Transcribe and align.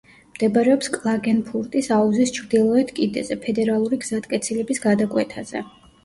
მდებარეობს 0.35 0.87
კლაგენფურტის 0.93 1.89
აუზის 1.97 2.33
ჩრდილოეთ 2.37 2.89
კიდეზე, 2.99 3.37
ფედერალური 3.43 3.99
გზატკეცილების 4.05 4.81
გადაკვეთაზე. 4.87 5.63